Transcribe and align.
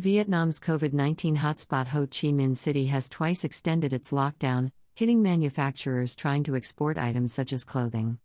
Vietnam's 0.00 0.60
COVID 0.60 0.92
19 0.92 1.38
hotspot 1.38 1.88
Ho 1.88 2.02
Chi 2.02 2.28
Minh 2.28 2.56
City 2.56 2.86
has 2.86 3.08
twice 3.08 3.42
extended 3.42 3.92
its 3.92 4.12
lockdown, 4.12 4.70
hitting 4.94 5.24
manufacturers 5.24 6.14
trying 6.14 6.44
to 6.44 6.54
export 6.54 6.96
items 6.96 7.32
such 7.32 7.52
as 7.52 7.64
clothing. 7.64 8.18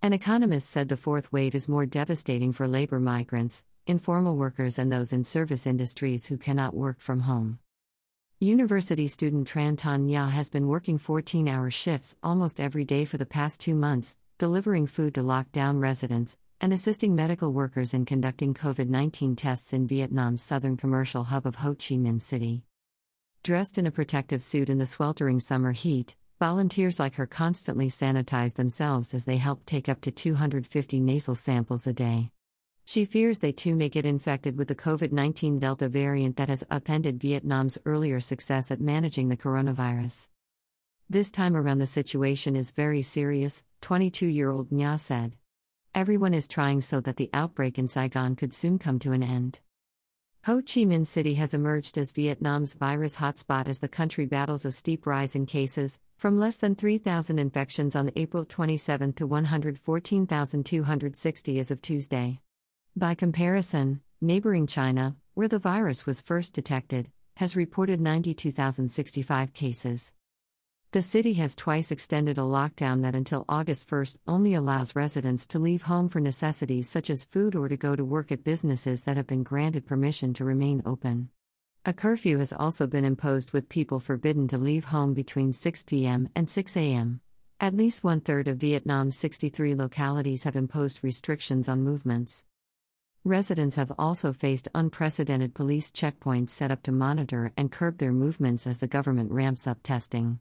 An 0.00 0.12
economist 0.12 0.70
said 0.70 0.88
the 0.88 0.96
fourth 0.96 1.32
wave 1.32 1.56
is 1.56 1.68
more 1.68 1.84
devastating 1.84 2.52
for 2.52 2.68
labor 2.68 3.00
migrants, 3.00 3.64
informal 3.88 4.36
workers, 4.36 4.78
and 4.78 4.92
those 4.92 5.12
in 5.12 5.24
service 5.24 5.66
industries 5.66 6.26
who 6.26 6.38
cannot 6.38 6.74
work 6.74 7.00
from 7.00 7.22
home. 7.22 7.58
University 8.38 9.08
student 9.08 9.48
Tran 9.48 9.76
Ton 9.76 10.06
Nha 10.06 10.30
has 10.30 10.48
been 10.48 10.68
working 10.68 10.96
14 10.96 11.48
hour 11.48 11.72
shifts 11.72 12.16
almost 12.22 12.60
every 12.60 12.84
day 12.84 13.04
for 13.04 13.16
the 13.16 13.26
past 13.26 13.60
two 13.60 13.74
months, 13.74 14.16
delivering 14.38 14.86
food 14.86 15.12
to 15.14 15.22
lockdown 15.22 15.80
residents, 15.80 16.38
and 16.60 16.72
assisting 16.72 17.14
medical 17.14 17.52
workers 17.52 17.92
in 17.92 18.04
conducting 18.04 18.54
COVID 18.54 18.88
19 18.88 19.36
tests 19.36 19.72
in 19.72 19.86
Vietnam's 19.86 20.42
southern 20.42 20.76
commercial 20.76 21.24
hub 21.24 21.46
of 21.46 21.56
Ho 21.56 21.74
Chi 21.74 21.96
Minh 21.96 22.20
City. 22.20 22.64
Dressed 23.42 23.78
in 23.78 23.86
a 23.86 23.90
protective 23.90 24.42
suit 24.42 24.68
in 24.68 24.78
the 24.78 24.86
sweltering 24.86 25.38
summer 25.38 25.72
heat, 25.72 26.16
volunteers 26.40 26.98
like 26.98 27.14
her 27.16 27.26
constantly 27.26 27.88
sanitize 27.88 28.54
themselves 28.54 29.14
as 29.14 29.24
they 29.24 29.36
help 29.36 29.64
take 29.66 29.88
up 29.88 30.00
to 30.00 30.10
250 30.10 31.00
nasal 31.00 31.34
samples 31.34 31.86
a 31.86 31.92
day. 31.92 32.30
She 32.84 33.04
fears 33.04 33.40
they 33.40 33.52
too 33.52 33.74
may 33.74 33.88
get 33.88 34.06
infected 34.06 34.56
with 34.56 34.68
the 34.68 34.74
COVID 34.74 35.12
19 35.12 35.58
Delta 35.58 35.88
variant 35.88 36.36
that 36.36 36.48
has 36.48 36.64
upended 36.70 37.20
Vietnam's 37.20 37.78
earlier 37.84 38.20
success 38.20 38.70
at 38.70 38.80
managing 38.80 39.28
the 39.28 39.36
coronavirus. 39.36 40.28
This 41.10 41.30
time 41.30 41.56
around, 41.56 41.78
the 41.78 41.86
situation 41.86 42.56
is 42.56 42.70
very 42.70 43.02
serious, 43.02 43.64
22 43.82 44.26
year 44.26 44.50
old 44.50 44.70
Nha 44.70 44.98
said. 44.98 45.36
Everyone 45.96 46.32
is 46.34 46.46
trying 46.46 46.82
so 46.82 47.00
that 47.00 47.16
the 47.16 47.30
outbreak 47.32 47.78
in 47.78 47.88
Saigon 47.88 48.36
could 48.36 48.52
soon 48.52 48.78
come 48.78 48.98
to 48.98 49.12
an 49.12 49.22
end. 49.22 49.60
Ho 50.44 50.56
Chi 50.56 50.82
Minh 50.82 51.06
City 51.06 51.36
has 51.36 51.54
emerged 51.54 51.96
as 51.96 52.12
Vietnam's 52.12 52.74
virus 52.74 53.16
hotspot 53.16 53.66
as 53.66 53.78
the 53.78 53.88
country 53.88 54.26
battles 54.26 54.66
a 54.66 54.72
steep 54.72 55.06
rise 55.06 55.34
in 55.34 55.46
cases, 55.46 55.98
from 56.18 56.36
less 56.36 56.58
than 56.58 56.74
3,000 56.74 57.38
infections 57.38 57.96
on 57.96 58.12
April 58.14 58.44
27 58.44 59.14
to 59.14 59.26
114,260 59.26 61.58
as 61.58 61.70
of 61.70 61.80
Tuesday. 61.80 62.40
By 62.94 63.14
comparison, 63.14 64.02
neighboring 64.20 64.66
China, 64.66 65.16
where 65.32 65.48
the 65.48 65.58
virus 65.58 66.04
was 66.04 66.20
first 66.20 66.52
detected, 66.52 67.10
has 67.36 67.56
reported 67.56 68.02
92,065 68.02 69.54
cases. 69.54 70.12
The 70.96 71.02
city 71.02 71.34
has 71.34 71.54
twice 71.54 71.90
extended 71.90 72.38
a 72.38 72.40
lockdown 72.40 73.02
that 73.02 73.14
until 73.14 73.44
August 73.50 73.92
1 73.92 74.06
only 74.26 74.54
allows 74.54 74.96
residents 74.96 75.46
to 75.48 75.58
leave 75.58 75.82
home 75.82 76.08
for 76.08 76.20
necessities 76.20 76.88
such 76.88 77.10
as 77.10 77.22
food 77.22 77.54
or 77.54 77.68
to 77.68 77.76
go 77.76 77.94
to 77.94 78.02
work 78.02 78.32
at 78.32 78.44
businesses 78.44 79.02
that 79.02 79.18
have 79.18 79.26
been 79.26 79.42
granted 79.42 79.84
permission 79.84 80.32
to 80.32 80.42
remain 80.42 80.82
open. 80.86 81.28
A 81.84 81.92
curfew 81.92 82.38
has 82.38 82.50
also 82.50 82.86
been 82.86 83.04
imposed 83.04 83.52
with 83.52 83.68
people 83.68 84.00
forbidden 84.00 84.48
to 84.48 84.56
leave 84.56 84.86
home 84.86 85.12
between 85.12 85.52
6 85.52 85.82
p.m. 85.82 86.30
and 86.34 86.48
6 86.48 86.74
a.m. 86.78 87.20
At 87.60 87.76
least 87.76 88.02
one 88.02 88.22
third 88.22 88.48
of 88.48 88.56
Vietnam's 88.56 89.18
63 89.18 89.74
localities 89.74 90.44
have 90.44 90.56
imposed 90.56 91.04
restrictions 91.04 91.68
on 91.68 91.84
movements. 91.84 92.46
Residents 93.22 93.76
have 93.76 93.92
also 93.98 94.32
faced 94.32 94.68
unprecedented 94.74 95.54
police 95.54 95.90
checkpoints 95.90 96.50
set 96.52 96.70
up 96.70 96.82
to 96.84 96.90
monitor 96.90 97.52
and 97.54 97.70
curb 97.70 97.98
their 97.98 98.12
movements 98.12 98.66
as 98.66 98.78
the 98.78 98.88
government 98.88 99.30
ramps 99.30 99.66
up 99.66 99.82
testing. 99.82 100.40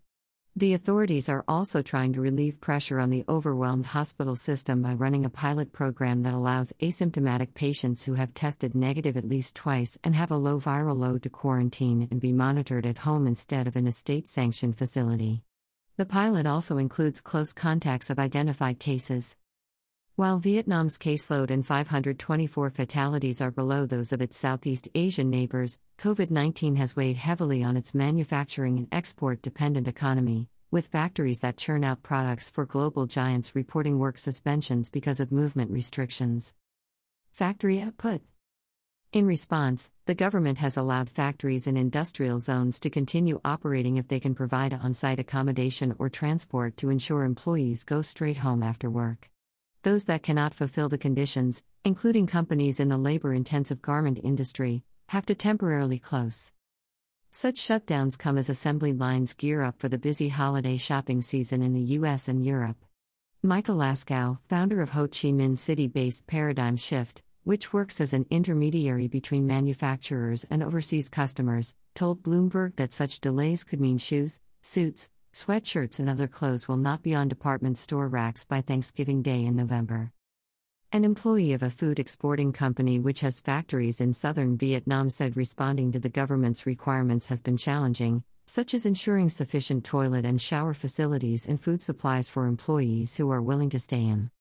The 0.57 0.73
authorities 0.73 1.27
are 1.27 1.43
also 1.49 1.81
trying 1.81 2.13
to 2.13 2.21
relieve 2.21 2.61
pressure 2.61 2.97
on 2.97 3.09
the 3.09 3.25
overwhelmed 3.27 3.87
hospital 3.87 4.37
system 4.37 4.81
by 4.81 4.93
running 4.93 5.25
a 5.25 5.29
pilot 5.29 5.73
program 5.73 6.23
that 6.23 6.33
allows 6.33 6.71
asymptomatic 6.79 7.53
patients 7.53 8.05
who 8.05 8.13
have 8.13 8.33
tested 8.33 8.73
negative 8.73 9.17
at 9.17 9.27
least 9.27 9.57
twice 9.57 9.97
and 10.01 10.15
have 10.15 10.31
a 10.31 10.37
low 10.37 10.57
viral 10.57 10.97
load 10.97 11.23
to 11.23 11.29
quarantine 11.29 12.07
and 12.09 12.21
be 12.21 12.31
monitored 12.31 12.85
at 12.85 12.99
home 12.99 13.27
instead 13.27 13.67
of 13.67 13.75
in 13.75 13.85
a 13.85 13.91
state 13.91 14.29
sanctioned 14.29 14.77
facility. 14.77 15.43
The 15.97 16.05
pilot 16.05 16.45
also 16.45 16.77
includes 16.77 17.19
close 17.19 17.51
contacts 17.51 18.09
of 18.09 18.17
identified 18.17 18.79
cases. 18.79 19.35
While 20.17 20.39
Vietnam's 20.39 20.97
caseload 20.97 21.51
and 21.51 21.67
524 21.67 22.69
fatalities 22.69 23.41
are 23.41 23.51
below 23.51 23.85
those 23.85 24.13
of 24.13 24.21
its 24.21 24.37
Southeast 24.37 24.87
Asian 24.95 25.29
neighbors, 25.29 25.77
COVID 25.97 26.31
19 26.31 26.77
has 26.77 26.95
weighed 26.95 27.17
heavily 27.17 27.61
on 27.61 27.75
its 27.75 27.93
manufacturing 27.93 28.77
and 28.77 28.87
export 28.93 29.41
dependent 29.41 29.89
economy, 29.89 30.47
with 30.75 30.87
factories 30.87 31.39
that 31.39 31.55
churn 31.55 31.85
out 31.85 32.03
products 32.03 32.49
for 32.49 32.65
global 32.65 33.05
giants 33.05 33.55
reporting 33.55 33.97
work 33.97 34.17
suspensions 34.17 34.89
because 34.89 35.21
of 35.21 35.31
movement 35.31 35.71
restrictions. 35.71 36.53
Factory 37.31 37.79
output 37.79 38.19
In 39.13 39.25
response, 39.25 39.89
the 40.05 40.13
government 40.13 40.57
has 40.57 40.75
allowed 40.75 41.09
factories 41.09 41.65
in 41.65 41.77
industrial 41.77 42.39
zones 42.39 42.77
to 42.81 42.89
continue 42.89 43.39
operating 43.45 43.95
if 43.95 44.09
they 44.09 44.19
can 44.19 44.35
provide 44.35 44.73
on 44.73 44.93
site 44.93 45.17
accommodation 45.17 45.95
or 45.97 46.09
transport 46.09 46.75
to 46.75 46.89
ensure 46.89 47.23
employees 47.23 47.85
go 47.85 48.01
straight 48.01 48.39
home 48.39 48.61
after 48.61 48.89
work. 48.89 49.29
Those 49.83 50.03
that 50.09 50.23
cannot 50.23 50.53
fulfill 50.53 50.89
the 50.89 50.97
conditions, 50.97 51.63
including 51.85 52.27
companies 52.27 52.81
in 52.81 52.89
the 52.89 52.97
labor 52.97 53.33
intensive 53.33 53.81
garment 53.81 54.19
industry, 54.21 54.83
have 55.07 55.25
to 55.27 55.35
temporarily 55.35 55.99
close. 55.99 56.51
Such 57.37 57.55
shutdowns 57.55 58.17
come 58.17 58.37
as 58.37 58.47
assembly 58.47 58.93
lines 58.93 59.33
gear 59.33 59.61
up 59.61 59.81
for 59.81 59.89
the 59.89 59.97
busy 59.97 60.29
holiday 60.29 60.77
shopping 60.77 61.21
season 61.21 61.61
in 61.61 61.73
the 61.73 61.97
US 61.99 62.29
and 62.29 62.45
Europe. 62.45 62.77
Michael 63.43 63.75
Laskow, 63.75 64.39
founder 64.47 64.81
of 64.81 64.91
Ho 64.91 65.05
Chi 65.05 65.33
Minh 65.33 65.57
City 65.57 65.85
based 65.89 66.27
Paradigm 66.27 66.77
Shift, 66.77 67.21
which 67.43 67.73
works 67.73 67.99
as 67.99 68.13
an 68.13 68.25
intermediary 68.29 69.09
between 69.09 69.45
manufacturers 69.45 70.45
and 70.49 70.63
overseas 70.63 71.09
customers, 71.09 71.75
told 71.93 72.23
Bloomberg 72.23 72.77
that 72.77 72.93
such 72.93 73.19
delays 73.19 73.65
could 73.65 73.81
mean 73.81 73.97
shoes, 73.97 74.39
suits, 74.61 75.09
Sweatshirts 75.33 75.99
and 75.99 76.09
other 76.09 76.29
clothes 76.29 76.69
will 76.69 76.77
not 76.77 77.03
be 77.03 77.13
on 77.13 77.27
department 77.27 77.77
store 77.77 78.07
racks 78.07 78.45
by 78.45 78.61
Thanksgiving 78.61 79.21
Day 79.21 79.43
in 79.43 79.57
November. 79.57 80.13
An 80.95 81.03
employee 81.03 81.51
of 81.51 81.61
a 81.61 81.69
food 81.69 81.99
exporting 81.99 82.53
company 82.53 82.99
which 82.99 83.19
has 83.19 83.41
factories 83.41 83.99
in 83.99 84.13
southern 84.13 84.55
Vietnam 84.55 85.09
said 85.09 85.35
responding 85.35 85.91
to 85.91 85.99
the 85.99 86.07
government's 86.07 86.65
requirements 86.65 87.27
has 87.27 87.41
been 87.41 87.57
challenging, 87.57 88.23
such 88.45 88.73
as 88.73 88.85
ensuring 88.85 89.27
sufficient 89.27 89.83
toilet 89.83 90.23
and 90.23 90.41
shower 90.41 90.73
facilities 90.73 91.47
and 91.47 91.59
food 91.59 91.83
supplies 91.83 92.29
for 92.29 92.47
employees 92.47 93.17
who 93.17 93.29
are 93.29 93.41
willing 93.41 93.69
to 93.71 93.77
stay 93.77 94.05
in. 94.05 94.31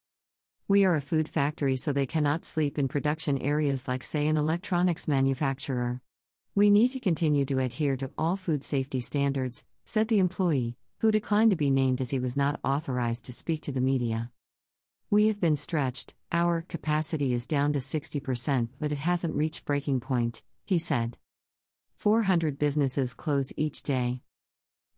We 0.69 0.85
are 0.85 0.95
a 0.95 1.01
food 1.01 1.29
factory, 1.29 1.75
so 1.75 1.93
they 1.93 2.07
cannot 2.07 2.45
sleep 2.45 2.79
in 2.79 2.87
production 2.87 3.39
areas 3.39 3.89
like, 3.89 4.05
say, 4.05 4.29
an 4.29 4.37
electronics 4.37 5.09
manufacturer. 5.09 6.03
We 6.55 6.71
need 6.71 6.91
to 6.93 7.01
continue 7.01 7.45
to 7.47 7.59
adhere 7.59 7.97
to 7.97 8.13
all 8.17 8.37
food 8.37 8.63
safety 8.63 9.01
standards, 9.01 9.65
said 9.87 10.07
the 10.07 10.21
employee, 10.21 10.77
who 11.01 11.11
declined 11.11 11.51
to 11.51 11.57
be 11.57 11.71
named 11.71 12.01
as 12.01 12.11
he 12.11 12.21
was 12.21 12.37
not 12.37 12.61
authorized 12.63 13.25
to 13.25 13.33
speak 13.33 13.63
to 13.63 13.73
the 13.73 13.81
media. 13.81 14.31
We 15.11 15.27
have 15.29 15.41
been 15.41 15.57
stretched, 15.57 16.15
our 16.33 16.63
capacity 16.63 17.33
is 17.33 17.47
down 17.47 17.73
to 17.75 17.79
60%, 17.79 18.69
but 18.81 18.91
it 18.91 18.99
hasn't 18.99 19.37
reached 19.37 19.65
breaking 19.65 20.01
point, 20.01 20.43
he 20.65 20.79
said. 20.79 21.17
400 21.97 22.59
businesses 22.59 23.15
close 23.15 23.53
each 23.57 23.83
day. 23.83 24.23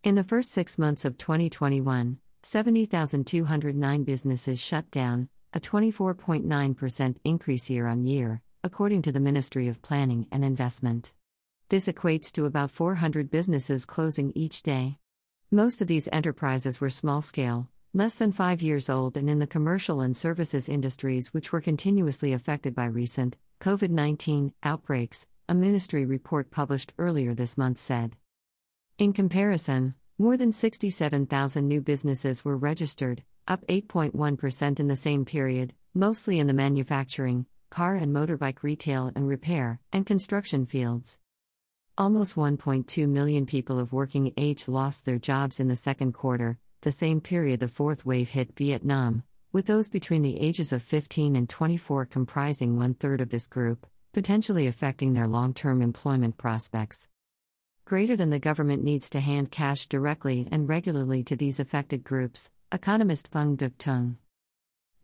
In 0.02 0.14
the 0.14 0.24
first 0.24 0.50
six 0.50 0.78
months 0.78 1.04
of 1.04 1.18
2021, 1.18 2.18
70,209 2.42 4.04
businesses 4.04 4.60
shut 4.60 4.90
down, 4.90 5.28
a 5.52 5.60
24.9% 5.60 7.16
increase 7.24 7.68
year 7.68 7.86
on 7.86 8.06
year, 8.06 8.40
according 8.62 9.02
to 9.02 9.12
the 9.12 9.20
Ministry 9.20 9.68
of 9.68 9.82
Planning 9.82 10.26
and 10.30 10.44
Investment. 10.44 11.12
This 11.68 11.88
equates 11.88 12.30
to 12.32 12.44
about 12.44 12.70
400 12.70 13.30
businesses 13.30 13.84
closing 13.84 14.32
each 14.34 14.62
day. 14.62 14.98
Most 15.50 15.82
of 15.82 15.88
these 15.88 16.08
enterprises 16.12 16.80
were 16.80 16.90
small 16.90 17.20
scale, 17.20 17.68
less 17.96 18.16
than 18.16 18.30
five 18.30 18.60
years 18.60 18.90
old, 18.90 19.16
and 19.16 19.30
in 19.30 19.38
the 19.38 19.46
commercial 19.46 20.02
and 20.02 20.14
services 20.14 20.68
industries, 20.68 21.32
which 21.32 21.50
were 21.50 21.62
continuously 21.62 22.34
affected 22.34 22.74
by 22.74 22.84
recent 22.84 23.38
COVID 23.62 23.88
19 23.88 24.52
outbreaks, 24.62 25.26
a 25.48 25.54
ministry 25.54 26.04
report 26.04 26.50
published 26.50 26.92
earlier 26.98 27.32
this 27.32 27.56
month 27.56 27.78
said. 27.78 28.14
In 28.98 29.14
comparison, 29.14 29.94
more 30.18 30.36
than 30.36 30.52
67,000 30.52 31.66
new 31.66 31.80
businesses 31.80 32.44
were 32.44 32.58
registered, 32.58 33.22
up 33.48 33.66
8.1% 33.66 34.78
in 34.78 34.88
the 34.88 34.94
same 34.94 35.24
period, 35.24 35.72
mostly 35.94 36.38
in 36.38 36.48
the 36.48 36.52
manufacturing, 36.52 37.46
car 37.70 37.94
and 37.94 38.14
motorbike 38.14 38.62
retail 38.62 39.10
and 39.16 39.26
repair, 39.26 39.80
and 39.90 40.04
construction 40.04 40.66
fields. 40.66 41.18
Almost 41.96 42.36
1.2 42.36 43.08
million 43.08 43.46
people 43.46 43.78
of 43.78 43.94
working 43.94 44.34
age 44.36 44.68
lost 44.68 45.06
their 45.06 45.18
jobs 45.18 45.60
in 45.60 45.68
the 45.68 45.76
second 45.76 46.12
quarter, 46.12 46.58
the 46.86 46.92
same 46.92 47.20
period 47.20 47.58
the 47.58 47.66
fourth 47.66 48.06
wave 48.06 48.30
hit 48.30 48.56
Vietnam, 48.56 49.24
with 49.52 49.66
those 49.66 49.88
between 49.88 50.22
the 50.22 50.38
ages 50.38 50.72
of 50.72 50.80
15 50.80 51.34
and 51.34 51.48
24 51.48 52.06
comprising 52.06 52.76
one 52.76 52.94
third 52.94 53.20
of 53.20 53.30
this 53.30 53.48
group, 53.48 53.88
potentially 54.12 54.68
affecting 54.68 55.12
their 55.12 55.26
long 55.26 55.52
term 55.52 55.82
employment 55.82 56.36
prospects. 56.36 57.08
Greater 57.84 58.14
than 58.14 58.30
the 58.30 58.38
government 58.38 58.84
needs 58.84 59.10
to 59.10 59.18
hand 59.18 59.50
cash 59.50 59.88
directly 59.88 60.46
and 60.52 60.68
regularly 60.68 61.24
to 61.24 61.34
these 61.34 61.58
affected 61.58 62.04
groups, 62.04 62.52
economist 62.70 63.32
Phung 63.32 63.56
Duc 63.56 63.72
Tung. 63.78 64.18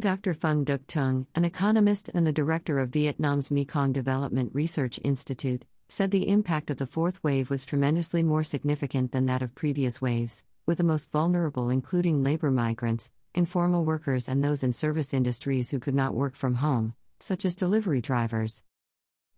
Dr. 0.00 0.34
Phung 0.34 0.64
Duc 0.64 0.82
Tung, 0.87 1.26
an 1.34 1.44
economist 1.44 2.08
and 2.14 2.25
the 2.25 2.32
director 2.32 2.79
of 2.79 2.90
Vietnam's 2.90 3.50
Mekong 3.50 3.93
Development 3.93 4.55
Research 4.55 5.00
Institute, 5.02 5.64
said 5.88 6.12
the 6.12 6.29
impact 6.29 6.70
of 6.70 6.76
the 6.76 6.87
fourth 6.87 7.20
wave 7.25 7.50
was 7.50 7.67
tremendously 7.67 8.23
more 8.23 8.44
significant 8.44 9.11
than 9.11 9.26
that 9.26 9.43
of 9.43 9.56
previous 9.56 10.00
waves, 10.00 10.44
with 10.67 10.79
the 10.79 10.85
most 10.85 11.11
vulnerable 11.11 11.70
including 11.70 12.23
labor 12.23 12.50
migrants, 12.50 13.11
informal 13.35 13.85
workers, 13.85 14.29
and 14.29 14.43
those 14.43 14.62
in 14.62 14.73
service 14.73 15.12
industries 15.12 15.70
who 15.70 15.81
could 15.81 15.94
not 15.94 16.14
work 16.14 16.37
from 16.37 16.56
home, 16.56 16.94
such 17.19 17.44
as 17.44 17.55
delivery 17.55 18.00
drivers. 18.00 18.62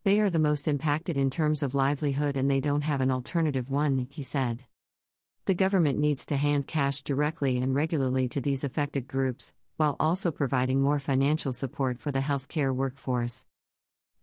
They 0.04 0.20
are 0.20 0.28
the 0.28 0.38
most 0.38 0.68
impacted 0.68 1.16
in 1.16 1.30
terms 1.30 1.62
of 1.62 1.74
livelihood 1.74 2.36
and 2.36 2.50
they 2.50 2.60
don't 2.60 2.82
have 2.82 3.00
an 3.00 3.10
alternative 3.10 3.70
one, 3.70 4.06
he 4.10 4.22
said. 4.22 4.64
The 5.46 5.54
government 5.54 5.98
needs 5.98 6.26
to 6.26 6.36
hand 6.36 6.66
cash 6.66 7.02
directly 7.02 7.58
and 7.58 7.74
regularly 7.74 8.28
to 8.28 8.40
these 8.40 8.64
affected 8.64 9.06
groups, 9.08 9.52
while 9.76 9.96
also 9.98 10.30
providing 10.30 10.80
more 10.80 10.98
financial 10.98 11.52
support 11.52 12.00
for 12.00 12.10
the 12.10 12.20
healthcare 12.20 12.74
workforce. 12.74 13.46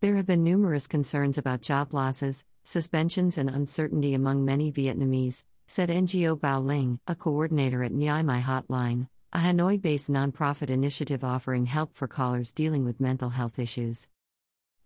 There 0.02 0.16
have 0.16 0.26
been 0.26 0.44
numerous 0.44 0.88
concerns 0.88 1.38
about 1.38 1.62
job 1.62 1.94
losses, 1.94 2.46
suspensions, 2.64 3.38
and 3.38 3.50
uncertainty 3.50 4.14
among 4.14 4.46
many 4.46 4.72
Vietnamese, 4.72 5.44
said 5.72 5.88
Ngo 5.88 6.38
Bao 6.38 6.62
Linh, 6.62 7.00
a 7.08 7.16
coordinator 7.16 7.82
at 7.82 7.94
Ngày 7.94 8.24
Mai 8.24 8.42
Hotline, 8.42 9.08
a 9.32 9.40
Hanoi 9.40 9.82
based 9.82 10.12
nonprofit 10.12 10.70
initiative 10.70 11.24
offering 11.24 11.66
help 11.66 11.96
for 11.96 12.10
callers 12.10 12.52
dealing 12.52 12.84
with 12.84 13.00
mental 13.00 13.30
health 13.30 13.58
issues. 13.58 14.10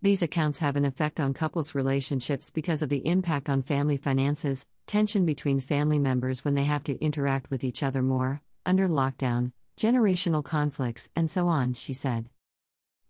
These 0.04 0.22
accounts 0.22 0.60
have 0.60 0.76
an 0.76 0.86
effect 0.86 1.20
on 1.20 1.34
couples' 1.34 1.74
relationships 1.74 2.52
because 2.52 2.84
of 2.84 2.90
the 2.90 3.04
impact 3.08 3.50
on 3.50 3.64
family 3.64 3.98
finances, 3.98 4.68
tension 4.86 5.26
between 5.26 5.60
family 5.60 5.98
members 5.98 6.46
when 6.46 6.54
they 6.54 6.66
have 6.66 6.84
to 6.84 7.04
interact 7.04 7.50
with 7.50 7.64
each 7.64 7.82
other 7.82 8.04
more, 8.04 8.44
under 8.64 8.88
lockdown, 8.88 9.54
generational 9.78 10.44
conflicts, 10.44 11.10
and 11.16 11.32
so 11.32 11.48
on, 11.48 11.74
she 11.74 11.94
said. 11.94 12.30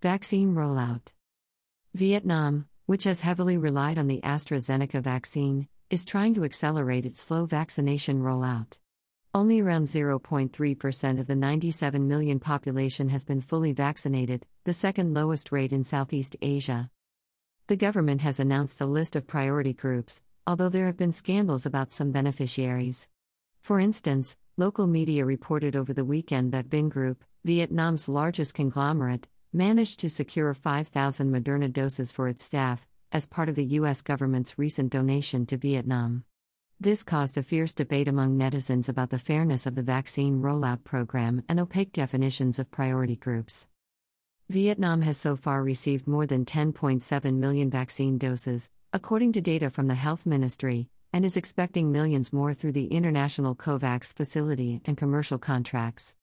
Vaccine 0.02 0.56
rollout. 0.56 1.12
Vietnam, 1.94 2.68
which 2.86 3.04
has 3.04 3.20
heavily 3.20 3.58
relied 3.58 3.98
on 3.98 4.08
the 4.08 4.22
AstraZeneca 4.22 5.04
vaccine, 5.04 5.68
is 5.90 6.04
trying 6.04 6.34
to 6.34 6.44
accelerate 6.44 7.06
its 7.06 7.22
slow 7.22 7.46
vaccination 7.46 8.22
rollout. 8.22 8.80
Only 9.34 9.60
around 9.60 9.88
0.3% 9.88 11.20
of 11.20 11.28
the 11.28 11.36
97 11.36 12.08
million 12.08 12.40
population 12.40 13.10
has 13.10 13.26
been 13.26 13.42
fully 13.42 13.72
vaccinated, 13.72 14.46
the 14.64 14.74
second 14.74 15.14
lowest 15.14 15.52
rate 15.52 15.72
in 15.72 15.84
Southeast 15.84 16.36
Asia. 16.42 16.90
The 17.68 17.76
government 17.76 18.22
has 18.22 18.40
announced 18.40 18.82
a 18.82 18.86
list 18.86 19.16
of 19.16 19.28
priority 19.28 19.74
groups, 19.74 20.24
although 20.48 20.70
there 20.70 20.86
have 20.86 20.98
been 20.98 21.12
scandals 21.12 21.66
about 21.66 21.94
some 21.94 22.12
beneficiaries. 22.12 23.08
For 23.62 23.80
instance, 23.80 24.38
local 24.58 24.88
media 24.88 25.26
reported 25.26 25.76
over 25.76 25.94
the 25.94 26.06
weekend 26.06 26.52
that 26.52 26.70
Vingroup, 26.70 27.18
Vietnam's 27.44 28.08
largest 28.08 28.54
conglomerate, 28.54 29.28
managed 29.52 30.00
to 30.00 30.10
secure 30.10 30.54
5,000 30.54 31.32
Moderna 31.32 31.72
doses 31.72 32.12
for 32.12 32.28
its 32.28 32.44
staff, 32.44 32.88
as 33.12 33.26
part 33.26 33.50
of 33.50 33.56
the 33.56 33.66
U.S. 33.80 34.02
government's 34.02 34.58
recent 34.58 34.92
donation 34.92 35.46
to 35.46 35.58
Vietnam. 35.58 36.24
This 36.80 37.04
caused 37.04 37.38
a 37.38 37.44
fierce 37.44 37.74
debate 37.74 38.08
among 38.08 38.38
netizens 38.38 38.90
about 38.90 39.10
the 39.10 39.18
fairness 39.18 39.66
of 39.66 39.76
the 39.76 39.82
vaccine 39.82 40.42
rollout 40.42 40.84
program 40.84 41.44
and 41.48 41.60
opaque 41.60 41.94
definitions 41.94 42.60
of 42.60 42.70
priority 42.70 43.16
groups. 43.16 43.68
Vietnam 44.50 45.02
has 45.02 45.18
so 45.18 45.36
far 45.36 45.64
received 45.64 46.06
more 46.06 46.26
than 46.26 46.46
10.7 46.46 47.34
million 47.36 47.70
vaccine 47.70 48.18
doses, 48.18 48.70
according 48.92 49.32
to 49.32 49.42
data 49.42 49.70
from 49.70 49.88
the 49.88 49.96
Health 49.96 50.26
Ministry, 50.26 50.90
and 51.14 51.26
is 51.26 51.38
expecting 51.38 51.92
millions 51.92 52.34
more 52.34 52.54
through 52.54 52.74
the 52.74 52.88
international 52.88 53.56
COVAX 53.56 54.14
facility 54.14 54.82
and 54.84 54.98
commercial 54.98 55.38
contracts. 55.38 56.16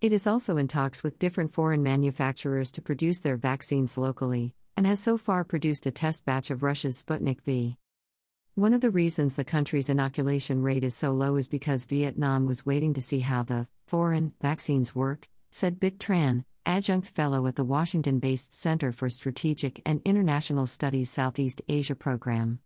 It 0.00 0.12
is 0.12 0.26
also 0.26 0.56
in 0.56 0.68
talks 0.68 1.02
with 1.02 1.18
different 1.18 1.52
foreign 1.52 1.82
manufacturers 1.82 2.72
to 2.72 2.82
produce 2.82 3.20
their 3.20 3.36
vaccines 3.36 3.98
locally, 3.98 4.54
and 4.78 4.86
has 4.86 5.00
so 5.00 5.18
far 5.18 5.42
produced 5.42 5.86
a 5.86 5.90
test 5.90 6.24
batch 6.24 6.52
of 6.52 6.62
Russia's 6.62 7.02
Sputnik 7.02 7.40
V. 7.40 7.76
One 8.54 8.72
of 8.72 8.80
the 8.80 8.92
reasons 8.92 9.34
the 9.34 9.42
country's 9.42 9.88
inoculation 9.88 10.62
rate 10.62 10.84
is 10.84 10.94
so 10.94 11.10
low 11.10 11.34
is 11.34 11.48
because 11.48 11.84
Vietnam 11.84 12.46
was 12.46 12.64
waiting 12.64 12.94
to 12.94 13.02
see 13.02 13.18
how 13.18 13.42
the 13.42 13.66
foreign 13.88 14.34
vaccines 14.40 14.94
work, 14.94 15.26
said 15.50 15.80
Bích 15.80 15.98
Tran, 15.98 16.44
adjunct 16.64 17.08
fellow 17.08 17.48
at 17.48 17.56
the 17.56 17.64
Washington 17.64 18.20
based 18.20 18.54
Center 18.54 18.92
for 18.92 19.08
Strategic 19.08 19.82
and 19.84 20.00
International 20.04 20.64
Studies 20.64 21.10
Southeast 21.10 21.60
Asia 21.68 21.96
program. 21.96 22.60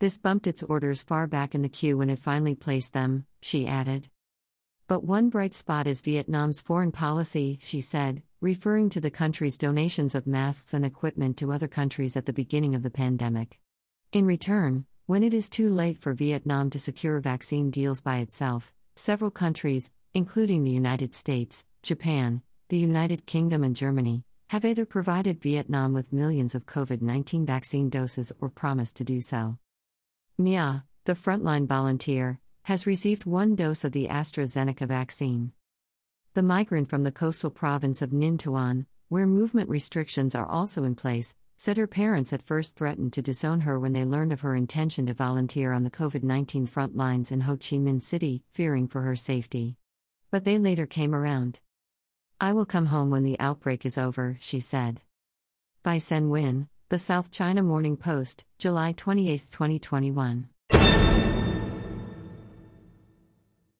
This 0.00 0.18
bumped 0.18 0.48
its 0.48 0.64
orders 0.64 1.04
far 1.04 1.28
back 1.28 1.54
in 1.54 1.62
the 1.62 1.68
queue 1.68 1.96
when 1.96 2.10
it 2.10 2.18
finally 2.18 2.56
placed 2.56 2.92
them, 2.92 3.24
she 3.40 3.68
added. 3.68 4.08
But 4.88 5.04
one 5.04 5.28
bright 5.28 5.54
spot 5.54 5.86
is 5.86 6.00
Vietnam's 6.00 6.60
foreign 6.60 6.90
policy, 6.90 7.60
she 7.62 7.80
said, 7.80 8.24
referring 8.42 8.90
to 8.90 9.00
the 9.00 9.10
country's 9.10 9.56
donations 9.56 10.16
of 10.16 10.26
masks 10.26 10.74
and 10.74 10.84
equipment 10.84 11.36
to 11.36 11.52
other 11.52 11.68
countries 11.68 12.16
at 12.16 12.26
the 12.26 12.32
beginning 12.32 12.74
of 12.74 12.82
the 12.82 12.90
pandemic. 12.90 13.60
In 14.12 14.26
return, 14.26 14.84
when 15.06 15.22
it 15.22 15.32
is 15.32 15.48
too 15.48 15.70
late 15.70 15.98
for 15.98 16.12
Vietnam 16.12 16.68
to 16.70 16.80
secure 16.80 17.20
vaccine 17.20 17.70
deals 17.70 18.00
by 18.00 18.18
itself, 18.18 18.72
several 18.96 19.30
countries, 19.30 19.92
including 20.12 20.64
the 20.64 20.72
United 20.72 21.14
States, 21.14 21.64
Japan, 21.84 22.42
the 22.68 22.78
United 22.78 23.26
Kingdom, 23.26 23.62
and 23.62 23.76
Germany, 23.76 24.24
have 24.50 24.64
either 24.64 24.84
provided 24.84 25.40
Vietnam 25.40 25.92
with 25.92 26.12
millions 26.12 26.56
of 26.56 26.66
COVID 26.66 27.00
19 27.00 27.46
vaccine 27.46 27.90
doses 27.90 28.32
or 28.40 28.48
promised 28.48 28.96
to 28.96 29.04
do 29.04 29.20
so. 29.20 29.56
Mia, 30.36 30.84
the 31.04 31.14
frontline 31.14 31.68
volunteer, 31.68 32.40
has 32.64 32.88
received 32.88 33.24
one 33.24 33.54
dose 33.54 33.84
of 33.84 33.92
the 33.92 34.08
AstraZeneca 34.08 34.88
vaccine. 34.88 35.52
The 36.34 36.42
migrant 36.42 36.88
from 36.88 37.02
the 37.02 37.12
coastal 37.12 37.50
province 37.50 38.00
of 38.00 38.08
Ninh 38.08 38.38
Thuan, 38.38 38.86
where 39.10 39.26
movement 39.26 39.68
restrictions 39.68 40.34
are 40.34 40.46
also 40.46 40.82
in 40.82 40.94
place, 40.94 41.36
said 41.58 41.76
her 41.76 41.86
parents 41.86 42.32
at 42.32 42.42
first 42.42 42.74
threatened 42.74 43.12
to 43.12 43.20
disown 43.20 43.60
her 43.60 43.78
when 43.78 43.92
they 43.92 44.06
learned 44.06 44.32
of 44.32 44.40
her 44.40 44.56
intention 44.56 45.04
to 45.04 45.12
volunteer 45.12 45.74
on 45.74 45.84
the 45.84 45.90
COVID 45.90 46.22
19 46.22 46.64
front 46.64 46.96
lines 46.96 47.32
in 47.32 47.42
Ho 47.42 47.52
Chi 47.56 47.76
Minh 47.76 48.00
City, 48.00 48.44
fearing 48.54 48.88
for 48.88 49.02
her 49.02 49.14
safety. 49.14 49.76
But 50.30 50.44
they 50.44 50.56
later 50.56 50.86
came 50.86 51.14
around. 51.14 51.60
I 52.40 52.54
will 52.54 52.64
come 52.64 52.86
home 52.86 53.10
when 53.10 53.24
the 53.24 53.38
outbreak 53.38 53.84
is 53.84 53.98
over, 53.98 54.38
she 54.40 54.58
said. 54.58 55.02
By 55.82 55.98
Sen 55.98 56.30
Nguyen, 56.30 56.68
The 56.88 56.98
South 56.98 57.30
China 57.30 57.62
Morning 57.62 57.98
Post, 57.98 58.46
July 58.58 58.92
28, 58.92 59.48
2021. 59.50 60.48